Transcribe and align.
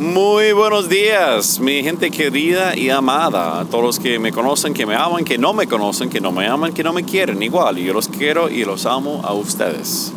Muy 0.00 0.52
buenos 0.52 0.88
días, 0.88 1.60
mi 1.60 1.82
gente 1.82 2.10
querida 2.10 2.74
y 2.74 2.88
amada, 2.88 3.66
todos 3.70 3.84
los 3.84 3.98
que 3.98 4.18
me 4.18 4.32
conocen, 4.32 4.72
que 4.72 4.86
me 4.86 4.94
aman, 4.94 5.26
que 5.26 5.36
no 5.36 5.52
me 5.52 5.66
conocen, 5.66 6.08
que 6.08 6.22
no 6.22 6.32
me 6.32 6.46
aman, 6.46 6.72
que 6.72 6.82
no 6.82 6.94
me 6.94 7.04
quieren, 7.04 7.42
igual, 7.42 7.76
yo 7.76 7.92
los 7.92 8.08
quiero 8.08 8.48
y 8.48 8.64
los 8.64 8.86
amo 8.86 9.20
a 9.22 9.34
ustedes, 9.34 10.10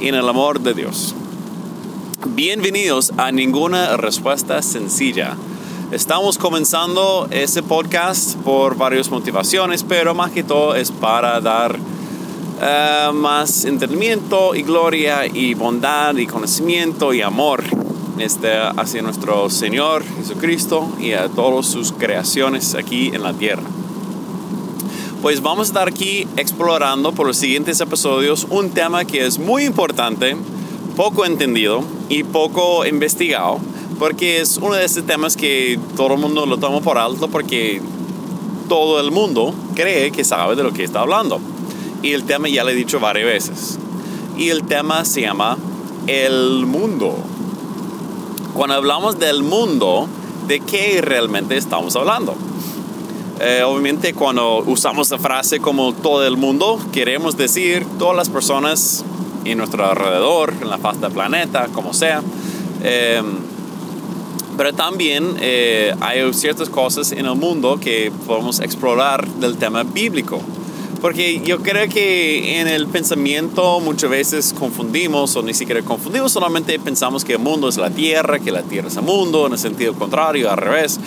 en 0.00 0.16
el 0.16 0.28
amor 0.28 0.58
de 0.58 0.74
Dios. 0.74 1.14
Bienvenidos 2.26 3.12
a 3.18 3.30
Ninguna 3.30 3.96
Respuesta 3.96 4.62
Sencilla. 4.62 5.36
Estamos 5.92 6.36
comenzando 6.36 7.28
este 7.30 7.62
podcast 7.62 8.34
por 8.38 8.76
varias 8.76 9.12
motivaciones, 9.12 9.84
pero 9.84 10.12
más 10.12 10.32
que 10.32 10.42
todo 10.42 10.74
es 10.74 10.90
para 10.90 11.40
dar 11.40 11.78
uh, 11.78 13.12
más 13.12 13.64
entendimiento 13.64 14.56
y 14.56 14.62
gloria 14.62 15.24
y 15.24 15.54
bondad 15.54 16.16
y 16.16 16.26
conocimiento 16.26 17.14
y 17.14 17.22
amor 17.22 17.62
este, 18.22 18.56
hacia 18.56 19.02
nuestro 19.02 19.50
Señor 19.50 20.04
Jesucristo 20.16 20.88
y 21.00 21.12
a 21.12 21.28
todas 21.28 21.66
sus 21.66 21.92
creaciones 21.92 22.74
aquí 22.74 23.08
en 23.14 23.22
la 23.22 23.32
tierra. 23.32 23.62
Pues 25.22 25.42
vamos 25.42 25.68
a 25.68 25.70
estar 25.70 25.88
aquí 25.88 26.26
explorando 26.36 27.12
por 27.12 27.26
los 27.26 27.36
siguientes 27.36 27.80
episodios 27.80 28.46
un 28.48 28.70
tema 28.70 29.04
que 29.04 29.26
es 29.26 29.38
muy 29.38 29.64
importante, 29.64 30.36
poco 30.96 31.26
entendido 31.26 31.84
y 32.08 32.24
poco 32.24 32.86
investigado, 32.86 33.58
porque 33.98 34.40
es 34.40 34.56
uno 34.56 34.74
de 34.74 34.84
esos 34.84 35.04
temas 35.04 35.36
que 35.36 35.78
todo 35.96 36.14
el 36.14 36.20
mundo 36.20 36.46
lo 36.46 36.56
toma 36.56 36.80
por 36.80 36.96
alto 36.96 37.28
porque 37.28 37.82
todo 38.70 39.00
el 39.00 39.10
mundo 39.10 39.52
cree 39.74 40.10
que 40.12 40.24
sabe 40.24 40.56
de 40.56 40.62
lo 40.62 40.72
que 40.72 40.84
está 40.84 41.00
hablando. 41.00 41.40
Y 42.02 42.12
el 42.12 42.24
tema 42.24 42.48
ya 42.48 42.64
le 42.64 42.72
he 42.72 42.74
dicho 42.74 43.00
varias 43.00 43.26
veces. 43.26 43.78
Y 44.38 44.48
el 44.48 44.62
tema 44.62 45.04
se 45.04 45.22
llama 45.22 45.58
el 46.06 46.64
mundo. 46.66 47.14
Cuando 48.54 48.74
hablamos 48.74 49.18
del 49.18 49.42
mundo, 49.42 50.08
¿de 50.48 50.60
qué 50.60 51.00
realmente 51.00 51.56
estamos 51.56 51.94
hablando? 51.96 52.34
Eh, 53.40 53.62
obviamente 53.62 54.12
cuando 54.12 54.58
usamos 54.58 55.10
la 55.10 55.18
frase 55.18 55.60
como 55.60 55.94
todo 55.94 56.26
el 56.26 56.36
mundo, 56.36 56.78
queremos 56.92 57.36
decir 57.36 57.86
todas 57.98 58.16
las 58.16 58.28
personas 58.28 59.04
en 59.44 59.58
nuestro 59.58 59.86
alrededor, 59.86 60.52
en 60.60 60.68
la 60.68 60.78
faz 60.78 61.00
del 61.00 61.12
planeta, 61.12 61.68
como 61.72 61.94
sea. 61.94 62.22
Eh, 62.82 63.22
pero 64.56 64.74
también 64.74 65.36
eh, 65.40 65.94
hay 66.00 66.30
ciertas 66.34 66.68
cosas 66.68 67.12
en 67.12 67.24
el 67.24 67.34
mundo 67.34 67.78
que 67.80 68.12
podemos 68.26 68.60
explorar 68.60 69.26
del 69.26 69.56
tema 69.56 69.84
bíblico. 69.84 70.42
Porque 71.00 71.40
yo 71.40 71.60
creo 71.60 71.88
que 71.88 72.60
en 72.60 72.68
el 72.68 72.86
pensamiento 72.86 73.80
muchas 73.80 74.10
veces 74.10 74.54
confundimos, 74.58 75.34
o 75.34 75.42
ni 75.42 75.54
siquiera 75.54 75.80
confundimos, 75.82 76.32
solamente 76.32 76.78
pensamos 76.78 77.24
que 77.24 77.34
el 77.34 77.38
mundo 77.38 77.68
es 77.68 77.78
la 77.78 77.90
tierra, 77.90 78.38
que 78.38 78.50
la 78.50 78.62
tierra 78.62 78.88
es 78.88 78.96
el 78.96 79.02
mundo, 79.02 79.46
en 79.46 79.54
el 79.54 79.58
sentido 79.58 79.94
contrario, 79.94 80.50
al 80.50 80.58
revés 80.58 81.00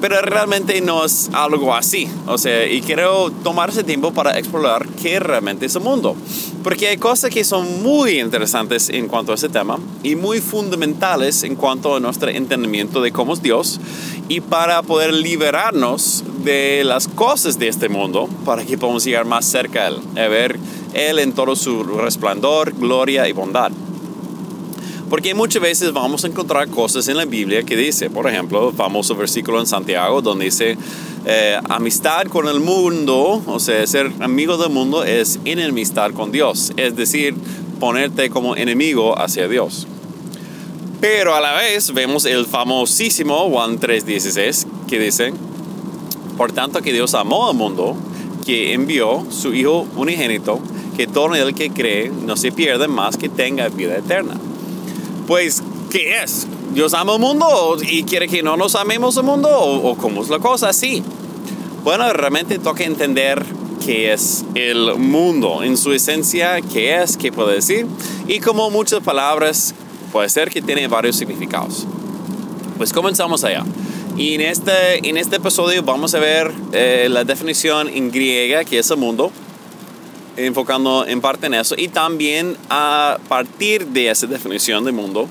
pero 0.00 0.20
realmente 0.22 0.80
no 0.80 1.04
es 1.04 1.30
algo 1.32 1.74
así. 1.74 2.08
O 2.26 2.38
sea, 2.38 2.66
y 2.66 2.80
quiero 2.80 3.30
tomar 3.42 3.70
ese 3.70 3.84
tiempo 3.84 4.12
para 4.12 4.38
explorar 4.38 4.86
qué 5.00 5.20
realmente 5.20 5.66
es 5.66 5.74
el 5.74 5.82
mundo. 5.82 6.16
Porque 6.62 6.88
hay 6.88 6.96
cosas 6.96 7.30
que 7.30 7.44
son 7.44 7.82
muy 7.82 8.20
interesantes 8.20 8.88
en 8.90 9.08
cuanto 9.08 9.32
a 9.32 9.36
ese 9.36 9.48
tema 9.48 9.78
y 10.02 10.16
muy 10.16 10.40
fundamentales 10.40 11.42
en 11.42 11.54
cuanto 11.54 11.96
a 11.96 12.00
nuestro 12.00 12.30
entendimiento 12.30 13.00
de 13.00 13.12
cómo 13.12 13.34
es 13.34 13.42
Dios 13.42 13.80
y 14.28 14.40
para 14.40 14.82
poder 14.82 15.14
liberarnos 15.14 16.24
de 16.44 16.82
las 16.84 17.08
cosas 17.08 17.58
de 17.58 17.68
este 17.68 17.88
mundo 17.88 18.28
para 18.44 18.64
que 18.64 18.76
podamos 18.76 19.04
llegar 19.04 19.24
más 19.24 19.46
cerca 19.46 19.84
a 19.84 19.88
Él, 19.88 19.96
a 20.16 20.28
ver 20.28 20.58
Él 20.94 21.18
en 21.18 21.32
todo 21.32 21.56
su 21.56 21.82
resplandor, 21.82 22.72
gloria 22.72 23.28
y 23.28 23.32
bondad. 23.32 23.72
Porque 25.10 25.34
muchas 25.34 25.62
veces 25.62 25.92
vamos 25.92 26.24
a 26.24 26.26
encontrar 26.26 26.68
cosas 26.68 27.08
en 27.08 27.16
la 27.16 27.24
Biblia 27.24 27.62
que 27.62 27.76
dice, 27.76 28.10
por 28.10 28.28
ejemplo, 28.28 28.72
famoso 28.72 29.14
versículo 29.14 29.58
en 29.58 29.66
Santiago 29.66 30.20
donde 30.20 30.46
dice, 30.46 30.76
eh, 31.24 31.58
amistad 31.70 32.24
con 32.24 32.46
el 32.46 32.60
mundo, 32.60 33.42
o 33.46 33.58
sea, 33.58 33.86
ser 33.86 34.12
amigo 34.20 34.58
del 34.58 34.68
mundo 34.68 35.04
es 35.04 35.40
enemistad 35.46 36.12
con 36.12 36.30
Dios, 36.30 36.72
es 36.76 36.94
decir, 36.94 37.34
ponerte 37.80 38.28
como 38.28 38.54
enemigo 38.54 39.18
hacia 39.18 39.48
Dios. 39.48 39.86
Pero 41.00 41.34
a 41.34 41.40
la 41.40 41.54
vez 41.54 41.94
vemos 41.94 42.26
el 42.26 42.44
famosísimo 42.44 43.48
Juan 43.48 43.78
3:16 43.78 44.66
que 44.88 44.98
dice, 44.98 45.32
por 46.36 46.52
tanto 46.52 46.82
que 46.82 46.92
Dios 46.92 47.14
amó 47.14 47.48
al 47.48 47.56
mundo, 47.56 47.96
que 48.44 48.74
envió 48.74 49.26
su 49.30 49.54
Hijo 49.54 49.86
unigénito, 49.96 50.60
que 50.98 51.06
todo 51.06 51.34
el 51.34 51.54
que 51.54 51.70
cree 51.70 52.10
no 52.10 52.36
se 52.36 52.52
pierda 52.52 52.88
más 52.88 53.16
que 53.16 53.30
tenga 53.30 53.68
vida 53.68 53.96
eterna 53.96 54.34
pues, 55.28 55.62
¿qué 55.90 56.22
es? 56.22 56.46
¿Dios 56.72 56.94
ama 56.94 57.12
el 57.12 57.20
mundo 57.20 57.76
y 57.86 58.02
quiere 58.04 58.28
que 58.28 58.42
no 58.42 58.56
nos 58.56 58.74
amemos 58.74 59.14
el 59.18 59.24
mundo? 59.24 59.50
¿O, 59.50 59.94
cómo 59.94 60.22
es 60.22 60.30
la 60.30 60.38
cosa? 60.38 60.72
Sí. 60.72 61.02
Bueno, 61.84 62.10
realmente 62.14 62.58
toca 62.58 62.82
entender 62.84 63.44
qué 63.84 64.14
es 64.14 64.46
el 64.54 64.94
mundo 64.96 65.62
en 65.62 65.76
su 65.76 65.92
esencia, 65.92 66.62
qué 66.62 66.96
es, 66.96 67.18
qué 67.18 67.30
puede 67.30 67.56
decir. 67.56 67.86
Y 68.26 68.40
como 68.40 68.70
muchas 68.70 69.00
palabras, 69.00 69.74
puede 70.12 70.30
ser 70.30 70.48
que 70.48 70.62
tiene 70.62 70.88
varios 70.88 71.16
significados. 71.16 71.86
Pues 72.78 72.94
comenzamos 72.94 73.44
allá. 73.44 73.64
Y 74.16 74.34
en 74.34 74.40
este, 74.40 75.06
en 75.06 75.18
este 75.18 75.36
episodio 75.36 75.82
vamos 75.82 76.14
a 76.14 76.20
ver 76.20 76.50
eh, 76.72 77.08
la 77.10 77.24
definición 77.24 77.90
en 77.90 78.10
griega, 78.10 78.64
que 78.64 78.78
es 78.78 78.90
el 78.90 78.96
mundo, 78.96 79.30
enfocando 80.38 81.06
en 81.06 81.20
parte 81.20 81.46
en 81.46 81.54
eso 81.54 81.74
y 81.76 81.88
también 81.88 82.56
a 82.70 83.18
partir 83.28 83.86
de 83.86 84.10
esa 84.10 84.26
definición 84.26 84.84
de 84.84 84.92
mundo, 84.92 85.28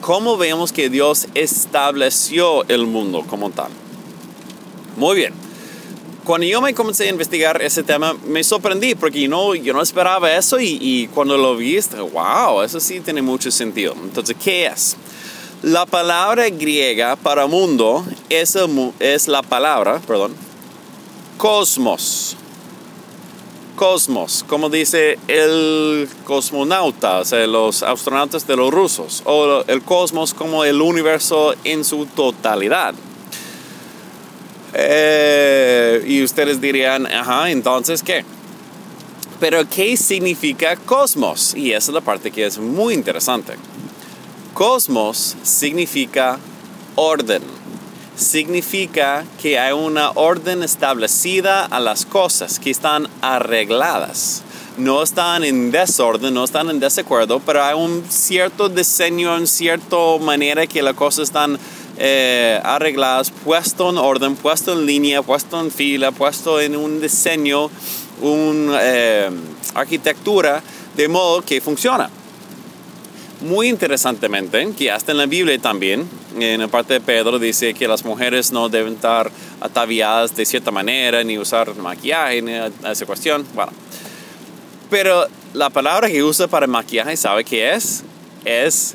cómo 0.00 0.36
vemos 0.36 0.72
que 0.72 0.88
Dios 0.88 1.26
estableció 1.34 2.64
el 2.68 2.86
mundo 2.86 3.24
como 3.28 3.50
tal. 3.50 3.70
Muy 4.96 5.16
bien. 5.16 5.34
Cuando 6.24 6.46
yo 6.46 6.60
me 6.60 6.74
comencé 6.74 7.04
a 7.04 7.10
investigar 7.10 7.60
ese 7.60 7.82
tema, 7.82 8.14
me 8.26 8.44
sorprendí 8.44 8.94
porque 8.94 9.26
no, 9.26 9.54
yo 9.54 9.72
no 9.72 9.82
esperaba 9.82 10.32
eso 10.32 10.60
y, 10.60 10.78
y 10.80 11.06
cuando 11.08 11.36
lo 11.36 11.56
vi, 11.56 11.78
wow, 12.12 12.62
eso 12.62 12.78
sí 12.78 13.00
tiene 13.00 13.22
mucho 13.22 13.50
sentido. 13.50 13.96
Entonces, 14.00 14.36
¿qué 14.42 14.66
es? 14.66 14.96
La 15.62 15.86
palabra 15.86 16.48
griega 16.48 17.16
para 17.16 17.46
mundo 17.46 18.04
es, 18.28 18.56
es 19.00 19.28
la 19.28 19.42
palabra, 19.42 20.00
perdón, 20.06 20.34
cosmos 21.36 22.36
cosmos, 23.80 24.44
como 24.46 24.68
dice 24.68 25.18
el 25.26 26.06
cosmonauta, 26.24 27.20
o 27.20 27.24
sea, 27.24 27.46
los 27.46 27.82
astronautas 27.82 28.46
de 28.46 28.54
los 28.54 28.70
rusos, 28.70 29.22
o 29.24 29.64
el 29.66 29.80
cosmos 29.80 30.34
como 30.34 30.66
el 30.66 30.82
universo 30.82 31.54
en 31.64 31.82
su 31.82 32.04
totalidad. 32.04 32.92
Eh, 34.74 36.04
y 36.06 36.22
ustedes 36.22 36.60
dirían, 36.60 37.06
ajá, 37.06 37.50
entonces, 37.50 38.02
¿qué? 38.02 38.22
Pero, 39.40 39.66
¿qué 39.66 39.96
significa 39.96 40.76
cosmos? 40.76 41.54
Y 41.54 41.72
esa 41.72 41.90
es 41.90 41.94
la 41.94 42.02
parte 42.02 42.30
que 42.30 42.44
es 42.44 42.58
muy 42.58 42.92
interesante. 42.92 43.54
Cosmos 44.52 45.36
significa 45.42 46.38
orden 46.96 47.59
significa 48.20 49.24
que 49.40 49.58
hay 49.58 49.72
una 49.72 50.10
orden 50.10 50.62
establecida 50.62 51.64
a 51.64 51.80
las 51.80 52.04
cosas 52.04 52.58
que 52.58 52.70
están 52.70 53.08
arregladas. 53.22 54.42
No 54.76 55.02
están 55.02 55.42
en 55.44 55.70
desorden, 55.70 56.34
no 56.34 56.44
están 56.44 56.70
en 56.70 56.80
desacuerdo, 56.80 57.40
pero 57.40 57.64
hay 57.64 57.74
un 57.74 58.04
cierto 58.08 58.68
diseño, 58.68 59.36
en 59.36 59.46
cierta 59.46 59.96
manera 60.20 60.66
que 60.66 60.82
las 60.82 60.94
cosas 60.94 61.24
están 61.24 61.58
eh, 61.98 62.60
arregladas, 62.62 63.30
puesto 63.30 63.90
en 63.90 63.98
orden, 63.98 64.36
puesto 64.36 64.72
en 64.72 64.86
línea, 64.86 65.22
puesto 65.22 65.60
en 65.60 65.70
fila, 65.70 66.12
puesto 66.12 66.60
en 66.60 66.76
un 66.76 67.00
diseño, 67.00 67.70
una 68.20 68.78
eh, 68.80 69.30
arquitectura, 69.74 70.62
de 70.96 71.08
modo 71.08 71.42
que 71.42 71.60
funciona. 71.60 72.08
Muy 73.40 73.68
interesantemente, 73.68 74.72
que 74.76 74.90
hasta 74.90 75.12
en 75.12 75.18
la 75.18 75.26
Biblia 75.26 75.58
también, 75.58 76.06
en 76.38 76.60
la 76.60 76.68
parte 76.68 76.94
de 76.94 77.00
Pedro 77.00 77.38
dice 77.38 77.74
que 77.74 77.88
las 77.88 78.04
mujeres 78.04 78.52
no 78.52 78.68
deben 78.68 78.94
estar 78.94 79.30
ataviadas 79.60 80.34
de 80.36 80.46
cierta 80.46 80.70
manera, 80.70 81.24
ni 81.24 81.38
usar 81.38 81.74
maquillaje, 81.76 82.42
ni 82.42 82.52
esa 82.52 83.06
cuestión. 83.06 83.46
Bueno, 83.54 83.72
pero 84.90 85.26
la 85.54 85.70
palabra 85.70 86.08
que 86.08 86.22
usa 86.22 86.48
para 86.48 86.66
maquillaje, 86.66 87.16
¿sabe 87.16 87.44
qué 87.44 87.72
es? 87.72 88.02
Es 88.44 88.94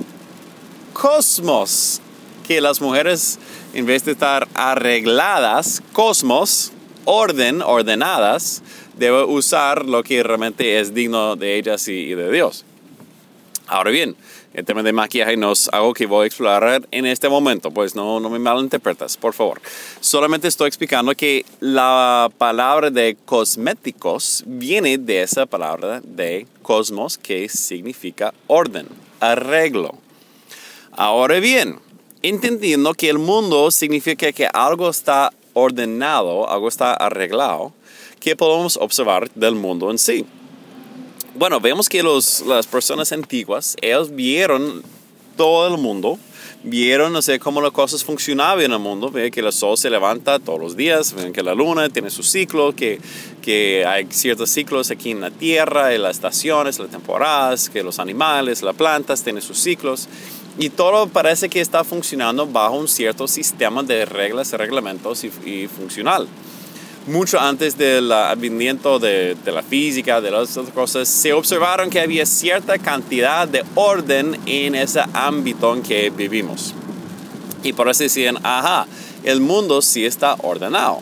cosmos. 0.93 2.01
Que 2.47 2.61
las 2.61 2.79
mujeres, 2.79 3.39
en 3.73 3.85
vez 3.85 4.05
de 4.05 4.11
estar 4.11 4.47
arregladas, 4.53 5.81
cosmos, 5.93 6.71
orden, 7.05 7.61
ordenadas, 7.61 8.61
deben 8.97 9.25
usar 9.27 9.85
lo 9.85 10.03
que 10.03 10.21
realmente 10.21 10.79
es 10.79 10.93
digno 10.93 11.35
de 11.35 11.57
ellas 11.57 11.87
y 11.87 12.13
de 12.13 12.31
Dios. 12.31 12.65
Ahora 13.67 13.89
bien, 13.89 14.15
el 14.53 14.63
tema 14.63 14.83
de 14.83 14.93
maquillaje 14.93 15.37
no 15.37 15.51
es 15.51 15.69
algo 15.73 15.93
que 15.93 16.05
voy 16.05 16.25
a 16.25 16.27
explorar 16.27 16.87
en 16.91 17.05
este 17.05 17.29
momento, 17.29 17.71
pues 17.71 17.95
no, 17.95 18.19
no 18.19 18.29
me 18.29 18.37
malinterpretas, 18.37 19.17
por 19.17 19.33
favor. 19.33 19.59
Solamente 19.99 20.47
estoy 20.47 20.67
explicando 20.67 21.15
que 21.15 21.45
la 21.59 22.31
palabra 22.37 22.91
de 22.91 23.17
cosméticos 23.25 24.43
viene 24.45 24.99
de 24.99 25.23
esa 25.23 25.47
palabra 25.47 25.99
de 26.03 26.45
cosmos 26.61 27.17
que 27.17 27.49
significa 27.49 28.33
orden, 28.47 28.87
arreglo. 29.19 29.95
Ahora 30.91 31.39
bien, 31.39 31.79
entendiendo 32.21 32.93
que 32.93 33.09
el 33.09 33.17
mundo 33.17 33.71
significa 33.71 34.31
que 34.31 34.47
algo 34.53 34.89
está 34.89 35.33
ordenado, 35.53 36.47
algo 36.49 36.67
está 36.67 36.93
arreglado, 36.93 37.73
que 38.19 38.35
podemos 38.35 38.77
observar 38.77 39.29
del 39.33 39.55
mundo 39.55 39.89
en 39.89 39.97
sí. 39.97 40.25
Bueno, 41.37 41.59
vemos 41.59 41.89
que 41.89 42.01
los, 42.01 42.45
las 42.47 42.65
personas 42.65 43.11
antiguas, 43.11 43.75
ellos 43.81 44.15
vieron 44.15 44.81
todo 45.35 45.67
el 45.67 45.77
mundo, 45.81 46.17
vieron, 46.63 47.11
no 47.11 47.21
sé, 47.21 47.39
cómo 47.39 47.59
las 47.59 47.73
cosas 47.73 48.05
funcionaban 48.05 48.63
en 48.63 48.71
el 48.71 48.79
mundo, 48.79 49.11
ven 49.11 49.29
que 49.31 49.41
el 49.41 49.51
sol 49.51 49.77
se 49.77 49.89
levanta 49.89 50.39
todos 50.39 50.61
los 50.61 50.77
días, 50.77 51.13
ven 51.13 51.33
que 51.33 51.43
la 51.43 51.53
luna 51.53 51.89
tiene 51.89 52.09
su 52.09 52.23
ciclo, 52.23 52.73
que, 52.73 53.01
que 53.41 53.85
hay 53.85 54.07
ciertos 54.11 54.49
ciclos 54.49 54.91
aquí 54.91 55.11
en 55.11 55.19
la 55.19 55.29
Tierra, 55.29 55.93
en 55.93 56.03
las 56.03 56.15
estaciones, 56.15 56.79
las 56.79 56.89
temporadas, 56.89 57.69
que 57.69 57.83
los 57.83 57.99
animales, 57.99 58.61
las 58.61 58.75
plantas 58.75 59.21
tienen 59.21 59.41
sus 59.41 59.59
ciclos. 59.59 60.07
Y 60.57 60.69
todo 60.69 61.07
parece 61.07 61.49
que 61.49 61.59
está 61.59 61.83
funcionando 61.83 62.47
bajo 62.47 62.77
un 62.77 62.87
cierto 62.87 63.27
sistema 63.27 63.83
de 63.83 64.05
reglas, 64.05 64.53
reglamentos 64.53 65.25
y 65.25 65.67
funcional 65.67 66.29
mucho 67.07 67.39
antes 67.39 67.77
del 67.77 68.11
advenimiento 68.11 68.97
de, 68.97 69.35
de, 69.35 69.51
la 69.51 69.61
física, 69.61 70.21
de 70.21 70.31
las 70.31 70.57
otras 70.57 70.73
cosas, 70.73 71.07
se 71.07 71.33
observaron 71.33 71.89
que 71.89 71.99
había 71.99 72.25
cierta 72.25 72.79
cantidad 72.79 73.47
de 73.47 73.63
orden 73.75 74.39
en 74.45 74.73
ese 74.73 75.01
ámbito 75.13 75.73
en 75.73 75.83
que 75.83 76.09
vivimos. 76.09 76.73
Y 77.63 77.73
por 77.73 77.89
eso 77.89 78.03
decían, 78.03 78.37
ajá, 78.43 78.87
el 79.23 79.39
mundo 79.39 79.81
sí 79.81 80.05
está 80.05 80.35
ordenado. 80.41 80.99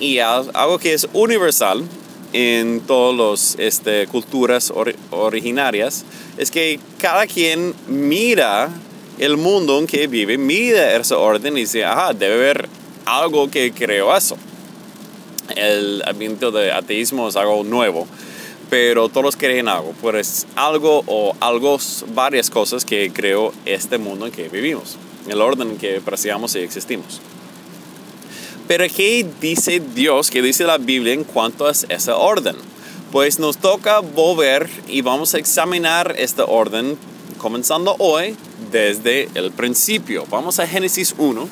Y 0.00 0.18
algo 0.18 0.78
que 0.78 0.94
es 0.94 1.08
universal 1.12 1.84
en 2.32 2.80
todas 2.80 3.16
las 3.16 3.56
este, 3.58 4.06
culturas 4.06 4.72
originarias 5.10 6.04
es 6.36 6.50
que 6.50 6.78
cada 6.98 7.26
quien 7.26 7.74
mira 7.86 8.70
el 9.18 9.36
mundo 9.36 9.78
en 9.78 9.86
que 9.86 10.06
vive, 10.06 10.38
mira 10.38 10.94
ese 10.96 11.14
orden 11.14 11.56
y 11.58 11.62
dice, 11.62 11.84
ajá, 11.84 12.12
debe 12.14 12.34
haber 12.34 12.68
algo 13.04 13.50
que 13.50 13.72
creó 13.72 14.16
eso 14.16 14.38
el 15.56 16.02
ambiente 16.06 16.50
de 16.50 16.72
ateísmo 16.72 17.28
es 17.28 17.36
algo 17.36 17.64
nuevo, 17.64 18.06
pero 18.70 19.08
todos 19.08 19.36
creen 19.36 19.68
algo, 19.68 19.94
pues 20.00 20.46
algo 20.56 21.02
o 21.06 21.34
algo, 21.40 21.78
varias 22.14 22.50
cosas 22.50 22.84
que 22.84 23.10
creó 23.12 23.52
este 23.64 23.98
mundo 23.98 24.26
en 24.26 24.32
que 24.32 24.48
vivimos, 24.48 24.96
el 25.28 25.40
orden 25.40 25.70
en 25.70 25.78
que 25.78 25.96
apreciamos 25.96 26.54
y 26.54 26.58
existimos. 26.58 27.20
Pero 28.66 28.84
¿qué 28.94 29.26
dice 29.40 29.80
Dios, 29.80 30.30
qué 30.30 30.42
dice 30.42 30.64
la 30.64 30.76
Biblia 30.76 31.14
en 31.14 31.24
cuanto 31.24 31.66
a 31.66 31.70
ese 31.70 32.12
orden? 32.12 32.56
Pues 33.10 33.38
nos 33.38 33.56
toca 33.56 34.00
volver 34.00 34.68
y 34.86 35.00
vamos 35.00 35.34
a 35.34 35.38
examinar 35.38 36.14
este 36.18 36.42
orden 36.42 36.98
comenzando 37.38 37.96
hoy 37.98 38.36
desde 38.70 39.30
el 39.34 39.52
principio. 39.52 40.26
Vamos 40.28 40.58
a 40.58 40.66
Génesis 40.66 41.14
1 41.16 41.48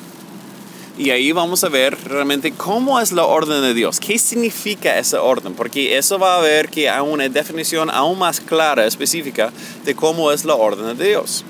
y 0.97 1.11
ahí 1.11 1.31
vamos 1.31 1.63
a 1.63 1.69
ver 1.69 1.95
realmente 2.05 2.51
cómo 2.51 2.99
es 2.99 3.11
la 3.11 3.23
orden 3.23 3.61
de 3.61 3.75
Dios, 3.75 3.99
qué 3.99 4.17
significa 4.17 4.97
esa 4.97 5.21
orden, 5.21 5.53
porque 5.53 5.95
eso 5.95 6.17
va 6.17 6.37
a 6.37 6.41
ver 6.41 6.69
que 6.69 6.89
hay 6.89 7.01
una 7.01 7.29
definición 7.29 7.91
aún 7.91 8.17
más 8.17 8.39
clara, 8.39 8.85
específica, 8.85 9.53
de 9.85 9.95
cómo 9.95 10.31
es 10.31 10.43
la 10.43 10.55
orden 10.55 10.97
de 10.97 11.09
Dios. 11.09 11.45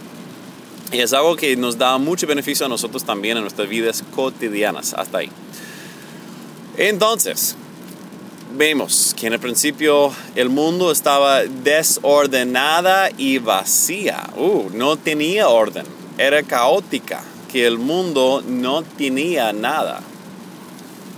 Y 0.92 1.00
es 1.00 1.14
algo 1.14 1.36
que 1.38 1.56
nos 1.56 1.78
da 1.78 1.98
mucho 1.98 2.28
beneficio 2.28 2.66
a 2.66 2.70
nosotros 2.70 3.06
también 3.06 3.38
en 3.38 3.44
nuestras 3.44 3.70
vidas 3.70 4.04
cotidianas, 4.14 4.94
hasta 4.94 5.20
ahí. 5.20 5.30
Entonces, 6.76 7.56
vemos 8.58 9.16
que 9.18 9.28
en 9.28 9.34
el 9.34 9.40
principio 9.40 10.14
el 10.36 10.50
mundo 10.50 10.92
estaba 10.92 11.44
desordenada 11.44 13.10
y 13.18 13.38
vacía. 13.38 14.30
Uh, 14.36 14.70
no 14.74 14.98
tenía 14.98 15.48
orden, 15.48 15.86
era 16.18 16.44
caótica 16.44 17.24
que 17.52 17.66
el 17.66 17.78
mundo 17.78 18.44
no 18.46 18.84
tenía 18.84 19.54
nada. 19.54 20.02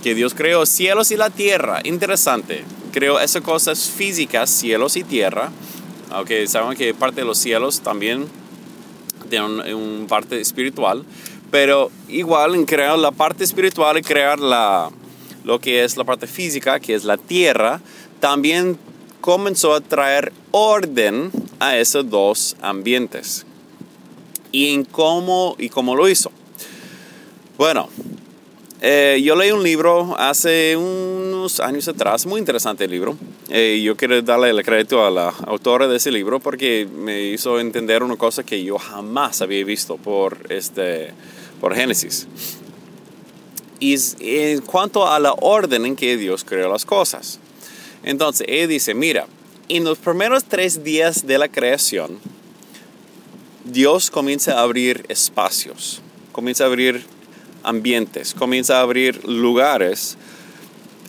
Que 0.04 0.16
Dios 0.16 0.34
creó 0.34 0.66
cielos 0.66 1.12
y 1.12 1.18
la 1.18 1.30
tierra. 1.30 1.82
Interesante. 1.84 2.64
Creó 2.92 3.20
esas 3.20 3.42
cosas 3.42 3.90
físicas, 3.90 4.50
cielos 4.50 4.96
y 4.96 5.04
tierra. 5.04 5.52
Aunque 6.10 6.48
saben 6.48 6.78
que 6.78 6.94
parte 6.94 7.22
de 7.22 7.28
los 7.28 7.38
cielos 7.38 7.82
también 7.82 8.28
tienen 9.30 9.76
un, 9.76 10.08
parte 10.08 10.40
espiritual. 10.40 11.04
Pero 11.52 11.92
igual 12.08 12.56
en 12.56 12.66
crear 12.66 12.98
la 12.98 13.12
parte 13.12 13.44
espiritual 13.44 13.98
y 13.98 14.02
crear 14.02 14.40
la, 14.40 14.90
lo 15.44 15.60
que 15.60 15.84
es 15.84 15.98
la 15.98 16.04
parte 16.04 16.28
física, 16.28 16.80
que 16.80 16.94
es 16.96 17.04
la 17.04 17.18
tierra, 17.18 17.82
también 18.20 18.78
comenzó 19.20 19.74
a 19.74 19.82
traer 19.82 20.32
orden 20.52 21.32
a 21.60 21.78
esos 21.78 22.10
dos 22.10 22.56
ambientes 22.62 23.46
y 24.52 24.74
en 24.74 24.86
cómo 24.86 25.56
y 25.58 25.70
cómo 25.70 25.96
lo 25.96 26.10
hizo. 26.10 26.32
Bueno, 27.58 27.90
eh, 28.82 29.22
yo 29.22 29.36
leí 29.36 29.52
un 29.52 29.62
libro 29.62 30.16
hace 30.18 30.78
unos 30.78 31.60
años 31.60 31.88
atrás, 31.90 32.26
muy 32.26 32.40
interesante 32.40 32.86
el 32.86 32.92
libro. 32.92 33.18
Eh, 33.50 33.82
yo 33.84 33.98
quiero 33.98 34.22
darle 34.22 34.52
el 34.52 34.64
crédito 34.64 35.06
a 35.06 35.12
la 35.12 35.34
autora 35.48 35.88
de 35.88 35.98
ese 35.98 36.12
libro 36.12 36.40
porque 36.40 36.88
me 36.88 37.24
hizo 37.24 37.60
entender 37.60 38.04
una 38.04 38.16
cosa 38.16 38.44
que 38.44 38.64
yo 38.64 38.78
jamás 38.78 39.42
había 39.42 39.66
visto 39.66 39.98
por, 39.98 40.38
este, 40.50 41.12
por 41.60 41.76
Génesis. 41.76 42.28
Y 43.82 43.98
en 44.20 44.62
cuanto 44.62 45.06
a 45.06 45.20
la 45.20 45.34
orden 45.34 45.86
en 45.86 45.96
que 45.96 46.16
Dios 46.16 46.46
creó 46.46 46.72
las 46.72 46.86
cosas. 46.86 47.40
Entonces, 48.04 48.46
él 48.50 48.70
dice, 48.70 48.94
mira, 48.94 49.28
en 49.68 49.84
los 49.84 49.98
primeros 49.98 50.46
tres 50.46 50.84
días 50.84 51.28
de 51.28 51.38
la 51.38 51.50
creación, 51.50 52.20
Dios 53.72 54.10
comienza 54.10 54.60
a 54.60 54.64
abrir 54.64 55.06
espacios, 55.10 56.02
comienza 56.32 56.64
a 56.64 56.68
abrir 56.68 57.06
ambientes, 57.62 58.34
comienza 58.34 58.80
a 58.80 58.82
abrir 58.82 59.24
lugares 59.26 60.18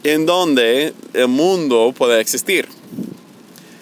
en 0.05 0.27
donde 0.27 0.93
el 1.15 1.29
mundo 1.29 1.95
puede 1.97 2.21
existir. 2.21 2.69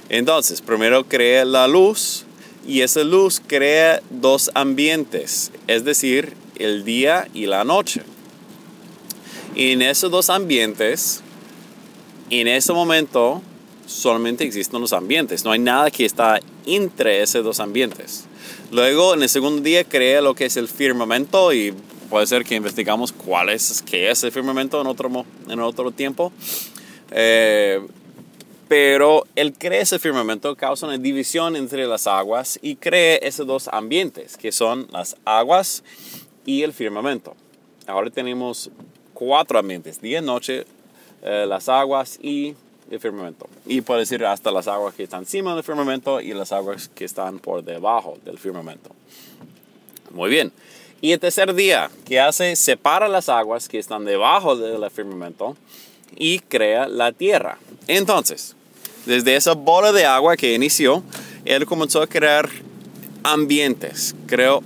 Entonces, 0.09 0.61
primero 0.61 1.05
crea 1.05 1.45
la 1.45 1.67
luz 1.67 2.25
y 2.67 2.83
esa 2.83 3.03
luz 3.03 3.43
crea 3.45 4.01
dos 4.11 4.51
ambientes, 4.55 5.51
es 5.67 5.85
decir, 5.85 6.35
el 6.57 6.85
día 6.85 7.27
y 7.35 7.47
la 7.47 7.65
noche. 7.65 8.03
Y 9.57 9.73
en 9.73 9.83
esos 9.83 10.11
dos 10.11 10.31
ambientes, 10.31 11.23
en 12.31 12.47
ese 12.47 12.73
momento, 12.73 13.43
solamente 13.89 14.45
existen 14.45 14.81
los 14.81 14.93
ambientes, 14.93 15.45
no 15.45 15.51
hay 15.51 15.59
nada 15.59 15.91
que 15.91 16.05
está 16.05 16.41
entre 16.67 17.23
esos 17.23 17.43
dos 17.43 17.59
ambientes. 17.59 18.27
Luego, 18.71 19.15
en 19.15 19.23
el 19.23 19.29
segundo 19.29 19.63
día, 19.63 19.83
crea 19.83 20.21
lo 20.21 20.35
que 20.35 20.45
es 20.45 20.57
el 20.59 20.69
firmamento 20.69 21.53
y 21.55 21.75
puede 22.11 22.27
ser 22.27 22.45
que 22.45 22.55
investigamos 22.55 23.13
cuál 23.13 23.49
es, 23.49 23.83
qué 23.83 24.11
es 24.11 24.23
el 24.23 24.31
firmamento 24.31 24.81
en 24.81 24.87
otro, 24.87 25.25
en 25.49 25.61
otro 25.61 25.91
tiempo. 25.91 26.33
Eh, 27.11 27.81
pero 28.69 29.25
él 29.35 29.55
crea 29.55 29.81
ese 29.81 29.99
firmamento, 29.99 30.55
causa 30.55 30.87
una 30.87 30.99
división 30.99 31.57
entre 31.57 31.87
las 31.87 32.07
aguas 32.07 32.59
y 32.61 32.77
crea 32.77 33.17
esos 33.17 33.47
dos 33.47 33.69
ambientes, 33.73 34.37
que 34.37 34.53
son 34.53 34.87
las 34.91 35.17
aguas 35.25 35.83
y 36.45 36.63
el 36.63 36.75
firmamento. 36.75 37.35
Ahora 37.87 38.11
tenemos 38.11 38.71
cuatro 39.15 39.59
ambientes, 39.59 40.03
día 40.03 40.19
y 40.19 40.23
noche, 40.23 40.67
eh, 41.23 41.47
las 41.49 41.71
aguas 41.71 42.19
y 42.23 42.55
el 42.91 43.01
firmamento. 43.01 43.49
Y 43.67 43.81
puede 43.81 44.01
decir 44.01 44.25
hasta 44.25 44.51
las 44.51 44.69
aguas 44.69 44.95
que 44.95 45.05
están 45.05 45.21
encima 45.21 45.55
del 45.55 45.65
firmamento 45.65 46.21
y 46.21 46.33
las 46.33 46.53
aguas 46.53 46.89
que 46.89 47.05
están 47.05 47.39
por 47.39 47.63
debajo 47.65 48.19
del 48.25 48.39
firmamento. 48.39 48.91
Muy 50.11 50.31
bien. 50.31 50.53
Y 51.01 51.13
el 51.13 51.21
tercer 51.21 51.55
día, 51.55 51.91
que 52.05 52.19
hace? 52.19 52.57
Separa 52.57 53.09
las 53.09 53.29
aguas 53.29 53.69
que 53.69 53.79
están 53.79 54.05
debajo 54.05 54.57
del 54.57 54.91
firmamento 54.91 55.57
y 56.17 56.41
crea 56.41 56.89
la 56.89 57.13
tierra. 57.13 57.59
Entonces, 57.87 58.57
desde 59.07 59.37
esa 59.37 59.53
bola 59.53 59.93
de 59.93 60.05
agua 60.05 60.37
que 60.37 60.55
inició, 60.55 61.03
él 61.45 61.67
comenzó 61.67 62.03
a 62.03 62.07
crear 62.07 62.49
ambientes, 63.23 64.15
creó 64.27 64.63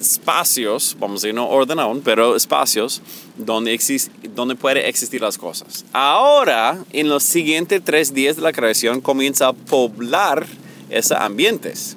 espacios, 0.00 0.96
vamos 0.98 1.22
a 1.22 1.26
decir, 1.26 1.34
no 1.34 1.48
ordenado, 1.48 1.98
pero 2.04 2.36
espacios 2.36 3.02
donde, 3.36 3.72
existe, 3.72 4.10
donde 4.34 4.54
puede 4.54 4.88
existir 4.88 5.20
las 5.20 5.38
cosas. 5.38 5.84
Ahora, 5.92 6.78
en 6.92 7.08
los 7.08 7.22
siguientes 7.22 7.82
tres 7.84 8.14
días 8.14 8.36
de 8.36 8.42
la 8.42 8.52
creación, 8.52 9.00
comienza 9.00 9.48
a 9.48 9.52
poblar 9.52 10.46
esos 10.90 11.16
ambientes. 11.18 11.96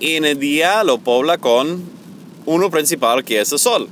Y 0.00 0.16
en 0.16 0.24
el 0.24 0.38
día 0.38 0.82
lo 0.84 0.98
pobla 0.98 1.38
con 1.38 1.82
uno 2.46 2.70
principal, 2.70 3.24
que 3.24 3.40
es 3.40 3.52
el 3.52 3.58
sol. 3.58 3.88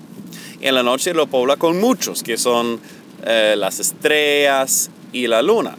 En 0.61 0.75
la 0.75 0.83
noche 0.83 1.15
lo 1.15 1.27
pobla 1.27 1.57
con 1.57 1.81
muchos, 1.81 2.23
que 2.23 2.37
son 2.37 2.81
eh, 3.25 3.55
las 3.57 3.79
estrellas 3.81 4.91
y 5.12 5.27
la 5.27 5.43
luna. 5.43 5.77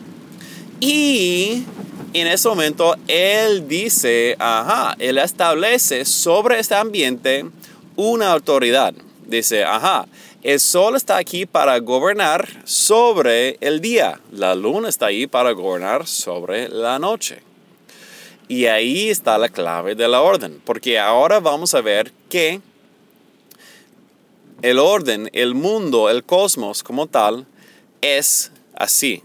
En 2.13 2.27
ese 2.27 2.49
momento 2.49 2.95
él 3.07 3.69
dice, 3.69 4.35
ajá, 4.37 4.97
él 4.99 5.17
establece 5.17 6.03
sobre 6.03 6.59
este 6.59 6.75
ambiente 6.75 7.45
una 7.95 8.33
autoridad. 8.33 8.93
Dice, 9.25 9.63
ajá, 9.63 10.07
el 10.43 10.59
sol 10.59 10.97
está 10.97 11.15
aquí 11.15 11.45
para 11.45 11.79
gobernar 11.79 12.49
sobre 12.65 13.57
el 13.61 13.79
día, 13.79 14.19
la 14.33 14.55
luna 14.55 14.89
está 14.89 15.05
ahí 15.05 15.25
para 15.25 15.51
gobernar 15.51 16.05
sobre 16.05 16.67
la 16.67 16.99
noche. 16.99 17.41
Y 18.49 18.65
ahí 18.65 19.09
está 19.09 19.37
la 19.37 19.47
clave 19.47 19.95
de 19.95 20.09
la 20.09 20.21
orden, 20.21 20.61
porque 20.65 20.99
ahora 20.99 21.39
vamos 21.39 21.73
a 21.75 21.79
ver 21.79 22.11
que 22.29 22.59
el 24.61 24.79
orden, 24.79 25.29
el 25.31 25.55
mundo, 25.55 26.09
el 26.09 26.25
cosmos 26.25 26.83
como 26.83 27.07
tal 27.07 27.45
es 28.01 28.51
así. 28.75 29.23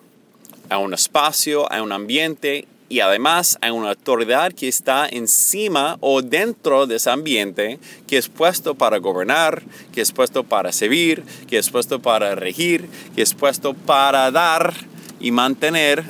Hay 0.69 0.81
un 0.81 0.95
espacio, 0.95 1.71
hay 1.73 1.81
un 1.81 1.90
ambiente 1.90 2.69
y 2.88 3.00
además 3.00 3.59
hay 3.61 3.71
una 3.71 3.90
autoridad 3.90 4.52
que 4.52 4.69
está 4.69 5.09
encima 5.09 5.97
o 6.00 6.23
dentro 6.23 6.87
de 6.87 6.97
ese 6.97 7.11
ambiente 7.11 7.78
que 8.07 8.16
es 8.16 8.28
puesto 8.28 8.75
para 8.75 8.99
gobernar, 8.99 9.62
que 9.93 10.00
es 10.00 10.12
puesto 10.12 10.45
para 10.45 10.73
servir, 10.73 11.25
que 11.49 11.59
es 11.59 11.69
puesto 11.71 12.00
para 12.00 12.35
regir, 12.35 12.88
que 13.14 13.23
es 13.23 13.35
puesto 13.35 13.75
para 13.75 14.31
dar 14.31 14.73
y 15.19 15.31
mantener 15.33 16.05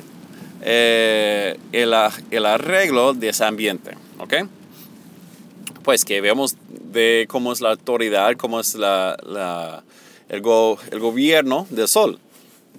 eh, 0.61 1.57
el, 1.71 1.93
el, 2.31 2.45
arreglo 2.45 3.13
de 3.13 3.29
ese 3.29 3.45
ambiente. 3.45 3.91
¿Ok? 4.19 4.33
Pues 5.83 6.05
que 6.05 6.21
veamos 6.21 6.57
de 6.69 7.25
cómo 7.29 7.53
es 7.53 7.61
la 7.61 7.71
autoridad, 7.71 8.35
cómo 8.35 8.59
es 8.59 8.75
la, 8.75 9.17
la, 9.25 9.83
el, 10.29 10.41
go, 10.41 10.77
el 10.91 10.99
gobierno 10.99 11.65
del 11.69 11.87
sol. 11.87 12.19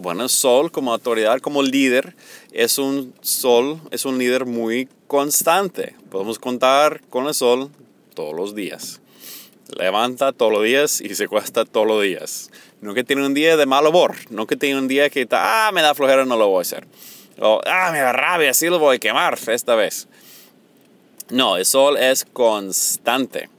Bueno, 0.01 0.23
el 0.23 0.29
sol 0.29 0.71
como 0.71 0.93
autoridad, 0.93 1.41
como 1.41 1.61
líder, 1.61 2.15
es 2.53 2.79
un 2.79 3.13
sol, 3.21 3.81
es 3.91 4.05
un 4.05 4.17
líder 4.17 4.47
muy 4.47 4.89
constante. 5.09 5.97
Podemos 6.09 6.39
contar 6.39 7.01
con 7.11 7.27
el 7.27 7.35
sol 7.35 7.69
todos 8.15 8.33
los 8.33 8.55
días. 8.55 9.01
Levanta 9.77 10.33
todos 10.33 10.53
los 10.53 10.63
días 10.63 11.01
y 11.01 11.17
se 11.17 11.27
cuesta 11.27 11.65
todos 11.65 11.89
los 11.89 12.01
días. 12.01 12.53
No 12.81 12.95
que 12.95 13.03
tiene 13.03 13.27
un 13.27 13.35
día 13.35 13.57
de 13.57 13.67
mal 13.67 13.85
humor, 13.89 14.15
no 14.31 14.47
que 14.47 14.55
tiene 14.55 14.79
un 14.79 14.87
día 14.87 15.11
que 15.11 15.23
está, 15.23 15.67
ah, 15.67 15.73
me 15.73 15.83
da 15.83 15.97
flojera, 15.97 16.25
no 16.25 16.37
lo 16.37 16.47
voy 16.47 16.59
a 16.59 16.63
hacer. 16.63 16.87
O, 17.41 17.61
ah, 17.67 17.91
me 17.91 17.99
da 17.99 18.13
rabia, 18.13 18.55
sí 18.55 18.69
lo 18.69 18.79
voy 18.79 18.99
a 18.99 19.01
quemar 19.01 19.37
esta 19.49 19.75
vez. 19.75 20.07
No, 21.29 21.57
el 21.57 21.67
sol 21.67 21.97
es 21.97 22.25
constante. 22.25 23.51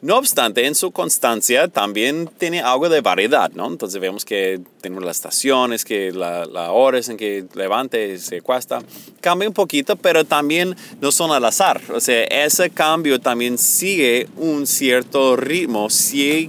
No 0.00 0.16
obstante, 0.16 0.64
en 0.64 0.76
su 0.76 0.92
constancia 0.92 1.66
también 1.66 2.30
tiene 2.38 2.60
algo 2.60 2.88
de 2.88 3.00
variedad, 3.00 3.50
¿no? 3.50 3.66
Entonces 3.66 4.00
vemos 4.00 4.24
que 4.24 4.60
tenemos 4.80 5.04
las 5.04 5.16
estaciones, 5.16 5.84
que 5.84 6.12
la 6.12 6.70
horas 6.70 7.08
en 7.08 7.16
que 7.16 7.44
levante 7.54 8.16
se 8.20 8.40
cuesta, 8.40 8.80
cambia 9.20 9.48
un 9.48 9.54
poquito, 9.54 9.96
pero 9.96 10.24
también 10.24 10.76
no 11.00 11.10
son 11.10 11.32
al 11.32 11.44
azar. 11.44 11.80
O 11.92 11.98
sea, 11.98 12.22
ese 12.26 12.70
cambio 12.70 13.18
también 13.18 13.58
sigue 13.58 14.28
un 14.36 14.68
cierto 14.68 15.34
ritmo, 15.34 15.90
sigue, 15.90 16.48